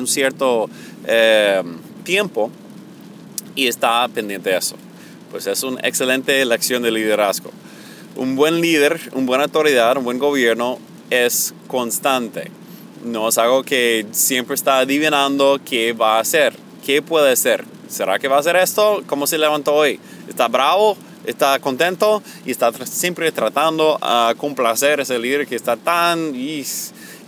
un 0.00 0.08
cierto 0.08 0.68
eh, 1.06 1.62
tiempo 2.02 2.50
y 3.54 3.68
está 3.68 4.08
pendiente 4.08 4.50
de 4.50 4.56
eso. 4.56 4.74
Pues 5.30 5.46
es 5.46 5.62
una 5.62 5.80
excelente 5.82 6.44
lección 6.44 6.82
de 6.82 6.90
liderazgo. 6.90 7.52
Un 8.16 8.34
buen 8.34 8.60
líder, 8.60 8.98
una 9.12 9.26
buena 9.26 9.44
autoridad, 9.44 9.96
un 9.96 10.02
buen 10.02 10.18
gobierno 10.18 10.80
es 11.10 11.54
constante 11.68 12.57
no 13.04 13.28
es 13.28 13.38
algo 13.38 13.62
que 13.62 14.06
siempre 14.12 14.54
está 14.54 14.80
adivinando 14.80 15.60
qué 15.64 15.92
va 15.92 16.16
a 16.16 16.20
hacer, 16.20 16.54
qué 16.84 17.02
puede 17.02 17.36
ser. 17.36 17.64
¿Será 17.88 18.18
que 18.18 18.28
va 18.28 18.36
a 18.36 18.40
hacer 18.40 18.56
esto? 18.56 19.02
¿Cómo 19.06 19.26
se 19.26 19.38
levantó 19.38 19.74
hoy? 19.74 19.98
¿Está 20.28 20.48
bravo? 20.48 20.96
¿Está 21.24 21.58
contento? 21.58 22.22
Y 22.44 22.50
está 22.50 22.72
siempre 22.86 23.32
tratando 23.32 23.98
a 24.02 24.34
complacer 24.36 25.00
a 25.00 25.02
ese 25.02 25.18
líder 25.18 25.46
que 25.46 25.56
está 25.56 25.76
tan 25.76 26.34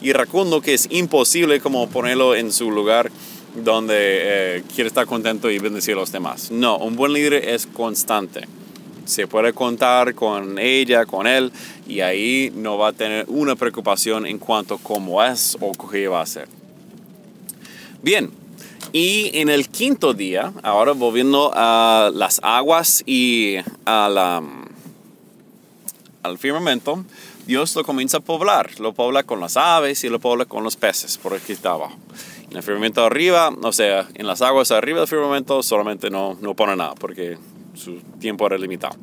iracundo 0.00 0.60
que 0.60 0.74
es 0.74 0.86
imposible 0.90 1.60
como 1.60 1.88
ponerlo 1.88 2.34
en 2.34 2.52
su 2.52 2.70
lugar 2.70 3.10
donde 3.54 3.94
eh, 3.96 4.62
quiere 4.74 4.88
estar 4.88 5.06
contento 5.06 5.50
y 5.50 5.58
bendecir 5.58 5.94
a 5.94 6.00
los 6.00 6.12
demás. 6.12 6.50
No, 6.50 6.78
un 6.78 6.96
buen 6.96 7.12
líder 7.12 7.34
es 7.34 7.66
constante 7.66 8.46
se 9.04 9.26
puede 9.26 9.52
contar 9.52 10.14
con 10.14 10.59
ella, 10.59 11.07
con 11.07 11.26
él, 11.26 11.52
y 11.87 12.00
ahí 12.00 12.52
no 12.54 12.78
va 12.78 12.88
a 12.88 12.92
tener 12.92 13.26
una 13.28 13.57
preocupación 13.57 14.26
en 14.26 14.38
cuanto 14.38 14.75
a 14.75 14.78
cómo 14.78 15.23
es 15.23 15.57
o 15.61 15.73
qué 15.73 16.09
va 16.09 16.21
a 16.21 16.23
hacer. 16.23 16.49
Bien, 18.02 18.30
y 18.92 19.30
en 19.38 19.49
el 19.50 19.69
quinto 19.69 20.14
día, 20.14 20.52
ahora 20.62 20.92
volviendo 20.92 21.52
a 21.54 22.11
las 22.12 22.40
aguas 22.42 23.02
y 23.07 23.57
a 23.87 24.42
al 26.23 26.38
firmamento, 26.38 27.04
Dios 27.47 27.75
lo 27.75 27.85
comienza 27.85 28.19
a 28.19 28.21
poblar. 28.21 28.78
Lo 28.78 28.92
pobla 28.92 29.23
con 29.23 29.40
las 29.40 29.57
aves 29.57 30.04
y 30.04 30.09
lo 30.09 30.19
pobla 30.19 30.45
con 30.45 30.64
los 30.64 30.76
peces, 30.76 31.19
por 31.19 31.35
aquí 31.35 31.52
está 31.52 31.71
abajo. 31.71 31.97
En 32.50 32.57
el 32.57 32.62
firmamento 32.62 33.04
arriba, 33.04 33.52
o 33.62 33.73
sea, 33.73 34.09
en 34.14 34.26
las 34.26 34.42
aguas 34.42 34.71
arriba 34.71 35.00
del 35.00 35.09
firmamento 35.09 35.62
solamente 35.62 36.11
no, 36.11 36.37
no 36.40 36.54
pone 36.54 36.76
nada, 36.76 36.95
porque 36.97 37.38
su 37.80 38.00
tiempo 38.18 38.46
era 38.46 38.58
limitado. 38.58 38.96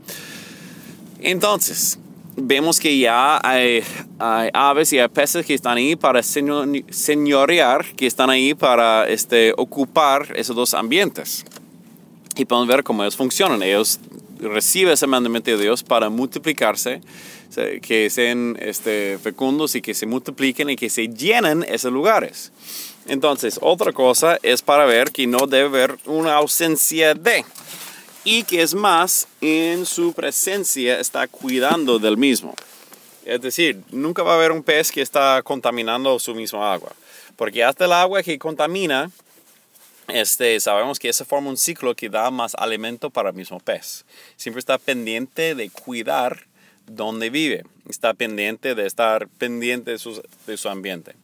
Entonces, 1.20 2.00
vemos 2.36 2.80
que 2.80 2.98
ya 2.98 3.40
hay, 3.44 3.84
aves 4.20 4.94
y 4.94 5.00
hay 5.00 5.08
peces 5.10 5.46
que 5.46 5.54
están 5.54 5.78
ahí 5.78 5.96
para 5.96 6.22
señorear, 6.24 7.86
que 7.96 8.08
están 8.08 8.30
ahí 8.30 8.54
para 8.54 9.08
este, 9.08 9.54
ocupar 9.58 10.34
esos 10.36 10.56
dos 10.56 10.74
ambientes. 10.74 11.44
Y 12.36 12.46
podemos 12.46 12.68
ver 12.68 12.84
cómo 12.84 13.04
ellos 13.04 13.18
funcionan. 13.18 13.64
Ellos 13.64 14.00
reciben 14.40 14.94
ese 14.94 15.08
mandamiento 15.08 15.50
de 15.50 15.58
Dios 15.58 15.84
para 15.84 16.10
multiplicarse, 16.10 17.02
que 17.82 18.10
sean 18.12 18.56
este, 18.60 19.18
fecundos 19.18 19.74
y 19.76 19.82
que 19.82 19.96
se 19.96 20.06
multipliquen 20.06 20.70
y 20.70 20.76
que 20.76 20.92
se 20.92 21.08
llenen 21.08 21.66
esos 21.68 21.92
lugares. 21.92 22.52
Entonces, 23.08 23.58
otra 23.62 23.94
cosa 23.94 24.38
es 24.44 24.62
para 24.62 24.86
ver 24.86 25.12
que 25.12 25.26
no 25.26 25.48
debe 25.48 25.68
haber 25.68 25.98
una 26.06 26.36
ausencia 26.36 27.16
de 27.16 27.46
y 28.28 28.44
que 28.44 28.62
es 28.62 28.76
más, 28.76 29.26
en 29.40 29.86
su 29.86 30.12
presencia 30.12 31.00
está 31.00 31.30
cuidando 31.30 31.98
del 31.98 32.18
mismo. 32.18 32.54
Es 33.24 33.40
decir, 33.40 33.82
nunca 33.90 34.22
va 34.22 34.34
a 34.34 34.36
haber 34.36 34.52
un 34.52 34.64
pez 34.64 34.92
que 34.92 35.02
está 35.02 35.42
contaminando 35.44 36.20
su 36.20 36.36
misma 36.36 36.74
agua, 36.74 36.92
porque 37.38 37.64
hasta 37.64 37.86
el 37.86 37.94
agua 37.94 38.22
que 38.24 38.38
contamina, 38.38 39.10
este, 40.10 40.60
sabemos 40.60 41.00
que 41.00 41.08
eso 41.08 41.24
forma 41.24 41.50
un 41.50 41.56
ciclo 41.56 41.96
que 41.96 42.10
da 42.10 42.30
más 42.30 42.54
alimento 42.56 43.10
para 43.10 43.30
el 43.30 43.36
mismo 43.36 43.62
pez. 43.62 44.04
Siempre 44.36 44.60
está 44.60 44.78
pendiente 44.78 45.56
de 45.56 45.70
cuidar 45.70 46.48
donde 46.86 47.30
vive, 47.30 47.64
está 47.90 48.14
pendiente 48.14 48.76
de 48.76 48.88
estar 48.88 49.30
pendiente 49.38 49.92
de 49.92 50.00
su, 50.00 50.22
de 50.46 50.58
su 50.58 50.68
ambiente. 50.68 51.16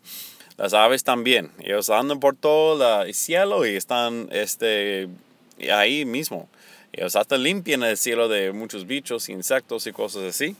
Las 0.55 0.73
aves 0.73 1.03
también, 1.03 1.51
ellos 1.59 1.89
andan 1.89 2.21
por 2.21 2.37
todo 2.37 3.01
el 3.01 3.13
cielo 3.13 3.65
y 3.65 3.75
están 3.75 4.29
este, 4.31 5.09
ahí 5.71 6.05
mismo. 6.05 6.49
Ellos 6.91 7.15
hasta 7.15 7.37
limpian 7.37 7.83
el 7.83 7.97
cielo 7.97 8.27
de 8.27 8.51
muchos 8.51 8.85
bichos, 8.85 9.29
insectos 9.29 9.87
y 9.87 9.91
cosas 9.91 10.23
así. 10.23 10.55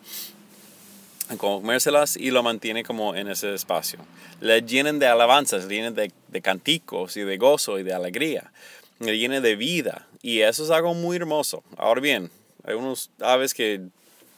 Comérselas 1.38 2.17
y 2.17 2.31
lo 2.31 2.43
mantiene 2.43 2.83
como 2.83 3.15
en 3.15 3.27
ese 3.27 3.53
espacio. 3.53 4.00
Le 4.39 4.62
llenen 4.62 5.00
de 5.00 5.07
alabanzas, 5.07 5.65
le 5.65 5.75
llenen 5.75 5.95
de, 5.95 6.12
de 6.27 6.41
canticos 6.41 7.17
y 7.17 7.21
de 7.21 7.38
gozo 7.38 7.79
y 7.79 7.83
de 7.83 7.93
alegría. 7.93 8.51
Le 9.00 9.17
llenen 9.17 9.43
de 9.43 9.55
vida. 9.55 10.07
Y 10.21 10.41
eso 10.41 10.63
es 10.63 10.71
algo 10.71 10.93
muy 10.93 11.17
hermoso. 11.17 11.63
Ahora 11.77 12.01
bien, 12.01 12.31
hay 12.65 12.75
unos 12.75 13.12
aves 13.19 13.53
que 13.53 13.81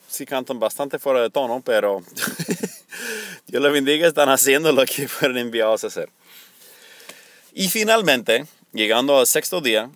sí 0.07 0.25
cantan 0.25 0.59
bastante 0.59 0.99
fuera 0.99 1.21
de 1.21 1.29
tono, 1.29 1.61
pero 1.63 2.01
Dios 3.47 3.61
les 3.61 3.71
bendiga, 3.71 4.07
están 4.07 4.29
haciendo 4.29 4.71
lo 4.71 4.85
que 4.85 5.07
fueron 5.07 5.37
enviados 5.37 5.83
a 5.83 5.87
hacer. 5.87 6.09
Y 7.53 7.69
finalmente, 7.69 8.45
llegando 8.73 9.19
al 9.19 9.27
sexto 9.27 9.61
día, 9.61 9.89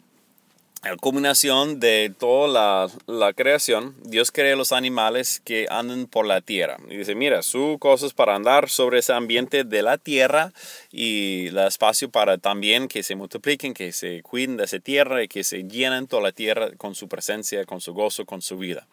la 0.83 0.95
culminación 0.95 1.79
de 1.79 2.13
toda 2.17 2.47
la, 2.47 2.89
la, 3.05 3.33
creación, 3.33 3.95
Dios 4.03 4.31
crea 4.31 4.55
los 4.55 4.71
animales 4.71 5.41
que 5.43 5.67
andan 5.69 6.07
por 6.07 6.25
la 6.25 6.39
tierra. 6.39 6.77
Y 6.89 6.97
dice, 6.97 7.15
mira, 7.15 7.41
su 7.41 7.77
cosa 7.79 8.05
es 8.05 8.13
para 8.13 8.35
andar 8.35 8.69
sobre 8.69 8.99
ese 8.99 9.11
ambiente 9.11 9.65
de 9.65 9.81
la 9.81 9.97
tierra 9.97 10.53
y 10.91 11.47
el 11.47 11.57
espacio 11.57 12.09
para 12.09 12.37
también 12.37 12.87
que 12.87 13.03
se 13.03 13.15
multipliquen, 13.15 13.73
que 13.73 13.91
se 13.91 14.21
cuiden 14.21 14.55
de 14.55 14.63
esa 14.65 14.79
tierra 14.79 15.21
y 15.21 15.27
que 15.27 15.43
se 15.43 15.63
llenen 15.63 16.07
toda 16.07 16.23
la 16.23 16.31
tierra 16.31 16.71
con 16.77 16.95
su 16.95 17.09
presencia, 17.09 17.65
con 17.65 17.81
su 17.81 17.93
gozo, 17.93 18.25
con 18.25 18.41
su 18.41 18.57
vida. 18.57 18.87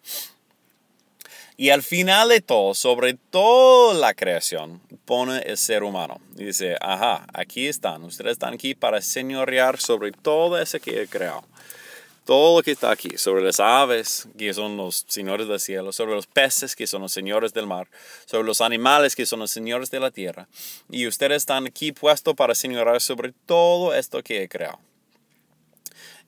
Y 1.59 1.71
al 1.71 1.83
final 1.83 2.29
de 2.29 2.41
todo, 2.41 2.75
sobre 2.75 3.15
toda 3.15 3.95
la 3.95 4.13
creación, 4.13 4.83
pone 5.05 5.39
el 5.39 5.57
ser 5.57 5.85
humano. 5.85 6.21
Y 6.37 6.47
dice, 6.47 6.77
ajá, 6.81 7.27
aquí 7.33 7.69
están, 7.69 8.03
ustedes 8.03 8.33
están 8.33 8.55
aquí 8.55 8.75
para 8.75 9.01
señorear 9.01 9.79
sobre 9.79 10.11
todo 10.13 10.61
ese 10.61 10.81
que 10.81 11.01
he 11.01 11.07
creado 11.07 11.45
todo 12.27 12.59
lo 12.59 12.63
que 12.65 12.73
está 12.73 12.91
aquí, 12.91 13.17
sobre 13.17 13.45
las 13.45 13.61
aves, 13.61 14.29
que 14.37 14.53
son 14.53 14.77
los 14.77 15.05
señores 15.07 15.47
del 15.47 15.61
cielo, 15.61 15.93
sobre 15.93 16.17
los 16.17 16.27
peces, 16.27 16.75
que 16.75 16.89
son 16.89 17.03
los 17.03 17.13
señores 17.13 17.55
del 17.55 17.69
mar, 17.69 17.87
sobre 18.27 18.45
los 18.45 18.61
animales, 18.61 19.15
que 19.15 19.25
son 19.25 19.39
los 19.39 19.53
señores 19.53 19.93
de 19.93 20.01
la 20.01 20.11
tierra. 20.11 20.49
Y 20.91 21.07
ustedes 21.07 21.37
están 21.37 21.67
aquí 21.67 21.93
puestos 21.93 22.35
para 22.35 22.57
señorar 22.57 23.01
sobre 23.01 23.33
todo 23.47 23.95
esto 23.95 24.23
que 24.25 24.43
he 24.43 24.49
creado. 24.49 24.81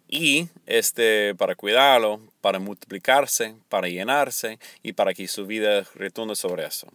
Y 0.08 0.48
este, 0.66 1.34
para 1.34 1.56
cuidarlo, 1.56 2.20
para 2.40 2.60
multiplicarse, 2.60 3.56
para 3.68 3.88
llenarse 3.88 4.60
y 4.84 4.92
para 4.92 5.12
que 5.12 5.26
su 5.26 5.46
vida 5.46 5.84
retunde 5.96 6.36
sobre 6.36 6.64
eso. 6.64 6.86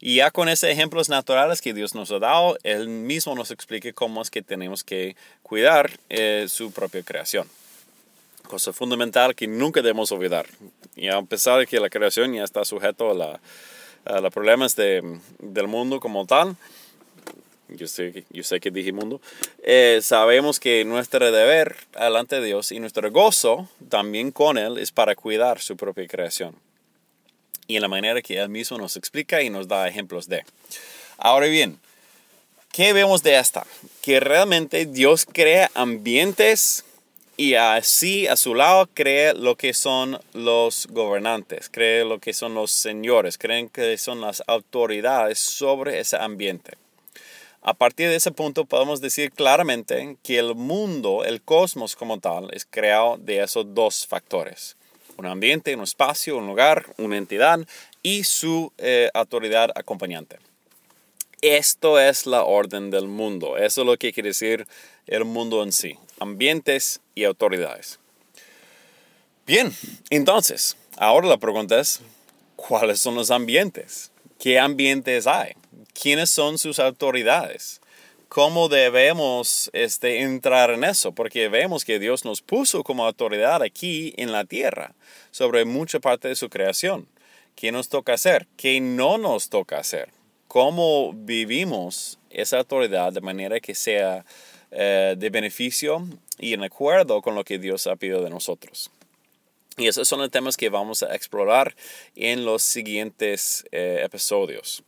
Y 0.00 0.16
ya 0.16 0.30
con 0.30 0.48
esos 0.48 0.70
ejemplos 0.70 1.08
naturales 1.08 1.60
que 1.60 1.74
Dios 1.74 1.96
nos 1.96 2.12
ha 2.12 2.20
dado, 2.20 2.56
Él 2.62 2.86
mismo 2.86 3.34
nos 3.34 3.50
explica 3.50 3.92
cómo 3.92 4.22
es 4.22 4.30
que 4.30 4.42
tenemos 4.42 4.84
que 4.84 5.16
cuidar 5.42 5.90
eh, 6.08 6.46
su 6.48 6.70
propia 6.70 7.02
creación 7.02 7.48
cosa 8.48 8.72
fundamental 8.72 9.36
que 9.36 9.46
nunca 9.46 9.80
debemos 9.80 10.10
olvidar. 10.10 10.46
Y 10.96 11.08
a 11.08 11.22
pesar 11.22 11.60
de 11.60 11.66
que 11.66 11.78
la 11.78 11.88
creación 11.88 12.34
ya 12.34 12.42
está 12.42 12.64
sujeto 12.64 13.10
a, 13.10 14.20
los 14.20 14.32
problemas 14.32 14.74
de, 14.74 15.20
del 15.38 15.68
mundo 15.68 16.00
como 16.00 16.26
tal, 16.26 16.56
yo 17.68 17.86
sé, 17.86 18.24
yo 18.30 18.42
sé 18.42 18.60
que 18.60 18.70
dije 18.70 18.92
mundo, 18.92 19.20
eh, 19.62 20.00
sabemos 20.02 20.58
que 20.58 20.84
nuestro 20.84 21.30
deber 21.30 21.76
delante 21.92 22.40
de 22.40 22.46
Dios 22.46 22.72
y 22.72 22.80
nuestro 22.80 23.10
gozo 23.12 23.68
también 23.88 24.32
con 24.32 24.56
Él 24.56 24.78
es 24.78 24.90
para 24.90 25.14
cuidar 25.14 25.60
su 25.60 25.76
propia 25.76 26.06
creación. 26.06 26.56
Y 27.66 27.76
en 27.76 27.82
la 27.82 27.88
manera 27.88 28.22
que 28.22 28.38
Él 28.38 28.48
mismo 28.48 28.78
nos 28.78 28.96
explica 28.96 29.42
y 29.42 29.50
nos 29.50 29.68
da 29.68 29.86
ejemplos 29.86 30.26
de. 30.28 30.44
Ahora 31.18 31.46
bien, 31.46 31.78
¿qué 32.72 32.94
vemos 32.94 33.22
de 33.22 33.38
esta? 33.38 33.66
Que 34.00 34.20
realmente 34.20 34.86
Dios 34.86 35.26
crea 35.30 35.70
ambientes 35.74 36.84
y 37.38 37.54
así 37.54 38.26
a 38.26 38.34
su 38.36 38.52
lado 38.56 38.88
cree 38.92 39.32
lo 39.32 39.56
que 39.56 39.72
son 39.72 40.18
los 40.34 40.88
gobernantes, 40.90 41.68
cree 41.70 42.04
lo 42.04 42.18
que 42.18 42.32
son 42.32 42.52
los 42.52 42.72
señores, 42.72 43.38
creen 43.38 43.68
que 43.68 43.96
son 43.96 44.20
las 44.20 44.42
autoridades 44.48 45.38
sobre 45.38 46.00
ese 46.00 46.16
ambiente. 46.16 46.72
A 47.62 47.74
partir 47.74 48.08
de 48.08 48.16
ese 48.16 48.32
punto 48.32 48.64
podemos 48.64 49.00
decir 49.00 49.30
claramente 49.30 50.16
que 50.24 50.40
el 50.40 50.56
mundo, 50.56 51.24
el 51.24 51.40
cosmos 51.40 51.94
como 51.94 52.18
tal, 52.18 52.48
es 52.52 52.66
creado 52.68 53.18
de 53.18 53.40
esos 53.40 53.72
dos 53.72 54.04
factores. 54.04 54.76
Un 55.16 55.26
ambiente, 55.26 55.76
un 55.76 55.84
espacio, 55.84 56.38
un 56.38 56.48
lugar, 56.48 56.86
una 56.98 57.16
entidad 57.16 57.60
y 58.02 58.24
su 58.24 58.72
eh, 58.78 59.10
autoridad 59.14 59.70
acompañante. 59.76 60.38
Esto 61.40 62.00
es 62.00 62.26
la 62.26 62.42
orden 62.42 62.90
del 62.90 63.06
mundo. 63.06 63.56
Eso 63.56 63.82
es 63.82 63.86
lo 63.86 63.96
que 63.96 64.12
quiere 64.12 64.30
decir 64.30 64.66
el 65.06 65.24
mundo 65.24 65.62
en 65.62 65.70
sí. 65.70 65.96
Ambientes 66.20 67.00
y 67.14 67.24
autoridades. 67.24 67.98
Bien, 69.46 69.72
entonces, 70.10 70.76
ahora 70.96 71.28
la 71.28 71.38
pregunta 71.38 71.80
es, 71.80 72.00
¿cuáles 72.56 73.00
son 73.00 73.14
los 73.14 73.30
ambientes? 73.30 74.10
¿Qué 74.38 74.58
ambientes 74.58 75.26
hay? 75.26 75.52
¿Quiénes 76.00 76.30
son 76.30 76.58
sus 76.58 76.78
autoridades? 76.78 77.80
¿Cómo 78.28 78.68
debemos 78.68 79.70
este, 79.72 80.20
entrar 80.20 80.70
en 80.70 80.84
eso? 80.84 81.12
Porque 81.12 81.48
vemos 81.48 81.84
que 81.84 81.98
Dios 81.98 82.24
nos 82.24 82.42
puso 82.42 82.84
como 82.84 83.06
autoridad 83.06 83.62
aquí 83.62 84.12
en 84.18 84.32
la 84.32 84.44
tierra 84.44 84.94
sobre 85.30 85.64
mucha 85.64 85.98
parte 85.98 86.28
de 86.28 86.36
su 86.36 86.50
creación. 86.50 87.08
¿Qué 87.54 87.72
nos 87.72 87.88
toca 87.88 88.12
hacer? 88.12 88.46
¿Qué 88.56 88.80
no 88.80 89.16
nos 89.16 89.48
toca 89.48 89.78
hacer? 89.78 90.10
cómo 90.48 91.12
vivimos 91.12 92.18
esa 92.30 92.58
autoridad 92.58 93.12
de 93.12 93.20
manera 93.20 93.60
que 93.60 93.74
sea 93.74 94.24
eh, 94.70 95.14
de 95.16 95.30
beneficio 95.30 96.06
y 96.38 96.52
en 96.52 96.62
acuerdo 96.62 97.22
con 97.22 97.34
lo 97.34 97.44
que 97.44 97.58
Dios 97.58 97.86
ha 97.86 97.96
pedido 97.96 98.22
de 98.22 98.30
nosotros. 98.30 98.90
Y 99.78 99.86
esos 99.86 100.08
son 100.08 100.20
los 100.20 100.30
temas 100.30 100.56
que 100.56 100.68
vamos 100.70 101.02
a 101.02 101.14
explorar 101.14 101.74
en 102.16 102.44
los 102.44 102.62
siguientes 102.62 103.64
eh, 103.70 104.02
episodios. 104.04 104.82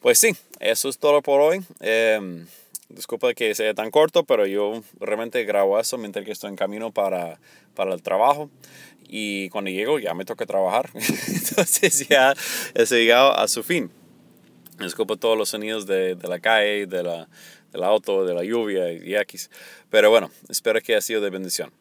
Pues 0.00 0.18
sí, 0.18 0.32
eso 0.60 0.88
es 0.88 0.98
todo 0.98 1.20
por 1.20 1.40
hoy. 1.40 1.60
Eh, 1.80 2.44
disculpa 2.88 3.34
que 3.34 3.54
sea 3.54 3.74
tan 3.74 3.90
corto, 3.90 4.24
pero 4.24 4.46
yo 4.46 4.82
realmente 4.98 5.44
grabo 5.44 5.78
eso 5.78 5.98
mientras 5.98 6.24
que 6.24 6.32
estoy 6.32 6.50
en 6.50 6.56
camino 6.56 6.90
para, 6.90 7.38
para 7.74 7.92
el 7.92 8.02
trabajo. 8.02 8.50
Y 9.08 9.48
cuando 9.50 9.70
llego 9.70 9.98
ya 9.98 10.14
me 10.14 10.24
toca 10.24 10.46
trabajar. 10.46 10.90
Entonces 10.94 12.08
ya 12.08 12.34
he 12.74 12.84
llegado 12.86 13.36
a 13.36 13.46
su 13.46 13.62
fin. 13.62 13.90
Escupo 14.80 15.16
todos 15.16 15.36
los 15.36 15.48
sonidos 15.48 15.86
de, 15.86 16.14
de 16.14 16.28
la 16.28 16.38
calle, 16.38 16.86
de 16.86 17.02
la, 17.02 17.28
del 17.72 17.84
auto, 17.84 18.24
de 18.24 18.34
la 18.34 18.44
lluvia 18.44 18.92
y 18.92 19.14
X. 19.16 19.50
Pero 19.90 20.10
bueno, 20.10 20.30
espero 20.48 20.80
que 20.80 20.92
haya 20.94 21.00
sido 21.00 21.20
de 21.20 21.30
bendición. 21.30 21.72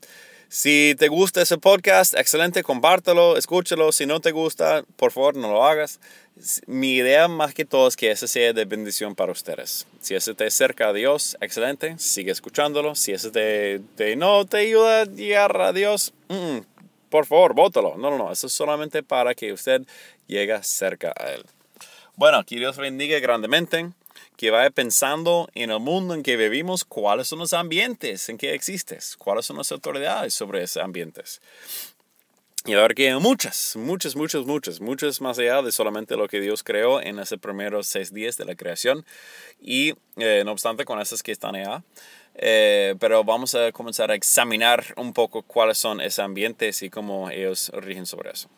Si 0.49 0.95
te 0.97 1.09
gusta 1.09 1.41
ese 1.41 1.57
podcast, 1.57 2.17
excelente, 2.17 2.63
compártelo, 2.63 3.35
escúchalo. 3.35 3.91
Si 3.91 4.05
no 4.05 4.21
te 4.21 4.31
gusta, 4.31 4.85
por 4.95 5.11
favor, 5.11 5.35
no 5.35 5.51
lo 5.51 5.65
hagas. 5.65 5.99
Mi 6.67 6.93
idea 6.93 7.27
más 7.27 7.53
que 7.53 7.65
todo 7.65 7.87
es 7.87 7.97
que 7.97 8.11
ese 8.11 8.29
sea 8.29 8.53
de 8.53 8.63
bendición 8.63 9.13
para 9.13 9.33
ustedes. 9.33 9.87
Si 9.99 10.15
ese 10.15 10.33
te 10.35 10.45
acerca 10.45 10.87
a 10.87 10.93
Dios, 10.93 11.35
excelente, 11.41 11.95
sigue 11.97 12.31
escuchándolo. 12.31 12.95
Si 12.95 13.11
ese 13.11 13.29
te, 13.31 13.81
te 13.97 14.15
no 14.15 14.45
te 14.45 14.59
ayuda 14.59 15.01
a 15.01 15.05
llegar 15.05 15.59
a 15.59 15.73
Dios, 15.73 16.13
mm, 16.29 16.59
por 17.09 17.25
favor, 17.25 17.53
bótalo. 17.53 17.97
No, 17.97 18.09
no, 18.09 18.17
no, 18.17 18.31
eso 18.31 18.47
es 18.47 18.53
solamente 18.53 19.03
para 19.03 19.35
que 19.35 19.51
usted 19.51 19.81
llegue 20.27 20.57
cerca 20.63 21.13
a 21.17 21.31
Él. 21.31 21.43
Bueno, 22.15 22.43
que 22.45 22.55
Dios 22.55 22.77
bendiga 22.77 23.19
grandemente, 23.19 23.91
que 24.37 24.51
vaya 24.51 24.69
pensando 24.69 25.49
en 25.55 25.71
el 25.71 25.79
mundo 25.79 26.13
en 26.13 26.23
que 26.23 26.37
vivimos, 26.37 26.85
cuáles 26.85 27.27
son 27.27 27.39
los 27.39 27.53
ambientes 27.53 28.29
en 28.29 28.37
que 28.37 28.53
existes, 28.53 29.17
cuáles 29.17 29.45
son 29.47 29.57
las 29.57 29.71
autoridades 29.71 30.33
sobre 30.33 30.63
esos 30.63 30.81
ambientes. 30.81 31.41
Y 32.65 32.73
a 32.73 32.81
ver 32.81 32.95
que 32.95 33.09
hay 33.09 33.19
muchas, 33.19 33.75
muchas, 33.77 34.15
muchas, 34.15 34.45
muchas, 34.45 34.81
muchas 34.81 35.21
más 35.21 35.39
allá 35.39 35.61
de 35.61 35.71
solamente 35.71 36.17
lo 36.17 36.27
que 36.27 36.41
Dios 36.41 36.63
creó 36.63 37.01
en 37.01 37.17
esos 37.17 37.39
primeros 37.39 37.87
seis 37.87 38.13
días 38.13 38.35
de 38.37 38.45
la 38.45 38.55
creación. 38.55 39.05
Y 39.61 39.93
eh, 40.17 40.43
no 40.45 40.51
obstante, 40.51 40.83
con 40.83 40.99
esas 40.99 41.23
que 41.23 41.31
están 41.31 41.55
allá, 41.55 41.81
eh, 42.35 42.95
pero 42.99 43.23
vamos 43.23 43.55
a 43.55 43.71
comenzar 43.71 44.11
a 44.11 44.15
examinar 44.15 44.83
un 44.97 45.13
poco 45.13 45.43
cuáles 45.43 45.77
son 45.77 46.01
esos 46.01 46.19
ambientes 46.19 46.83
y 46.83 46.89
cómo 46.89 47.29
ellos 47.29 47.71
rigen 47.73 48.05
sobre 48.05 48.31
eso. 48.31 48.49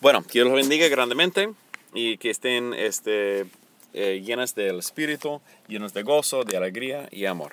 Bueno, 0.00 0.22
que 0.22 0.32
Dios 0.34 0.46
los 0.46 0.56
bendiga 0.56 0.86
grandemente 0.88 1.48
y 1.94 2.18
que 2.18 2.30
estén 2.30 2.74
este, 2.74 3.46
eh, 3.94 4.20
llenas 4.24 4.54
del 4.54 4.80
espíritu, 4.80 5.40
llenas 5.68 5.94
de 5.94 6.02
gozo, 6.02 6.44
de 6.44 6.56
alegría 6.56 7.08
y 7.10 7.26
amor. 7.26 7.52